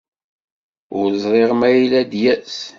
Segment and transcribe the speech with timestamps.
[0.99, 2.57] Ur ẓriɣ ma yella ad d-yas.